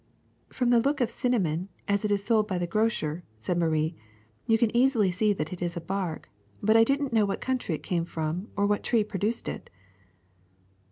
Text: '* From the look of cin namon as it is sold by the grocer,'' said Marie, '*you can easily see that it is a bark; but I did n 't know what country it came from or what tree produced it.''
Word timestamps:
'* 0.29 0.43
From 0.49 0.71
the 0.71 0.79
look 0.79 0.99
of 0.99 1.11
cin 1.11 1.31
namon 1.33 1.67
as 1.87 2.03
it 2.03 2.09
is 2.09 2.23
sold 2.23 2.47
by 2.47 2.57
the 2.57 2.65
grocer,'' 2.65 3.23
said 3.37 3.55
Marie, 3.59 3.95
'*you 4.47 4.57
can 4.57 4.75
easily 4.75 5.11
see 5.11 5.31
that 5.31 5.53
it 5.53 5.61
is 5.61 5.77
a 5.77 5.79
bark; 5.79 6.27
but 6.59 6.75
I 6.75 6.83
did 6.83 6.99
n 7.01 7.05
't 7.05 7.13
know 7.13 7.23
what 7.25 7.39
country 7.39 7.75
it 7.75 7.83
came 7.83 8.05
from 8.05 8.47
or 8.55 8.65
what 8.65 8.81
tree 8.81 9.03
produced 9.03 9.47
it.'' 9.47 9.69